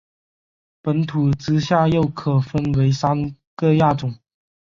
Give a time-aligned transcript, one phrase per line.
[0.81, 4.17] 本种之下又可分为三个亚种。